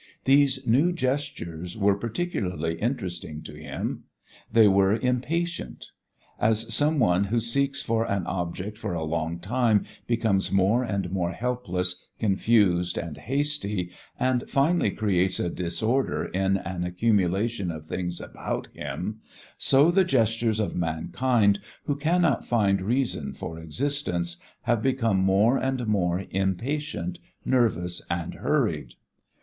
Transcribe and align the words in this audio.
These 0.23 0.65
new 0.65 0.91
gestures 0.93 1.77
were 1.77 1.93
particularly 1.93 2.73
interesting 2.79 3.43
to 3.43 3.53
him. 3.53 4.05
They 4.51 4.67
were 4.67 4.95
impatient. 4.95 5.91
As 6.39 6.73
someone 6.73 7.25
who 7.25 7.39
seeks 7.39 7.83
for 7.83 8.09
an 8.09 8.25
object 8.25 8.79
for 8.79 8.93
a 8.95 9.03
long 9.03 9.37
time 9.37 9.85
becomes 10.07 10.51
more 10.51 10.83
and 10.83 11.11
more 11.11 11.33
helpless, 11.33 12.03
confused, 12.17 12.97
and 12.97 13.15
hasty, 13.15 13.91
and 14.19 14.43
finally 14.49 14.89
creates 14.89 15.39
a 15.39 15.51
disorder 15.51 16.25
in 16.25 16.57
an 16.57 16.83
accumulation 16.83 17.69
of 17.69 17.85
things 17.85 18.19
about 18.19 18.69
him, 18.73 19.19
so 19.59 19.91
the 19.91 20.03
gestures 20.03 20.59
of 20.59 20.75
mankind 20.75 21.59
who 21.83 21.95
cannot 21.95 22.43
find 22.43 22.81
reason 22.81 23.33
for 23.33 23.59
existence, 23.59 24.37
have 24.63 24.81
become 24.81 25.17
more 25.19 25.57
and 25.59 25.85
more 25.85 26.25
impatient, 26.31 27.19
nervous 27.45 28.01
and 28.09 28.33
hurried. 28.33 28.95